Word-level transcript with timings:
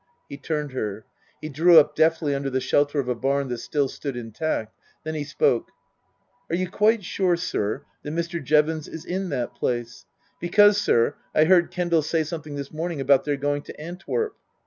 He 0.27 0.35
turned 0.35 0.71
her. 0.71 1.05
He 1.43 1.49
drew 1.49 1.77
up 1.77 1.93
deftly 1.95 2.33
under 2.33 2.49
the 2.49 2.59
shelter 2.59 2.99
of 2.99 3.07
a 3.07 3.13
barn 3.13 3.49
that 3.49 3.59
still 3.59 3.87
stood 3.87 4.17
intact. 4.17 4.75
Then 5.03 5.13
he 5.13 5.23
spoke." 5.23 5.69
Are 6.49 6.55
you 6.55 6.71
quite 6.71 7.03
sure, 7.05 7.35
sir, 7.35 7.83
that 8.01 8.09
Mr. 8.15 8.43
Jevons 8.43 8.87
is 8.87 9.05
in 9.05 9.29
that 9.29 9.53
place? 9.53 10.07
Because, 10.39 10.81
sir, 10.81 11.13
I 11.35 11.43
heard 11.43 11.69
Kendal 11.69 12.01
say 12.01 12.23
something 12.23 12.55
this 12.55 12.71
morning 12.71 12.99
about 12.99 13.25
their 13.25 13.37
going 13.37 13.61
to 13.61 13.79
Antwerp." 13.79 14.35